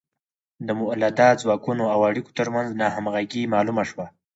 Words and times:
د 0.67 0.69
مؤلده 0.79 1.27
ځواکونو 1.41 1.83
او 1.93 1.99
اړیکو 2.09 2.31
ترمنځ 2.39 2.67
ناهمغږي 2.81 3.51
معلومه 3.53 3.83
شوه. 3.89 4.05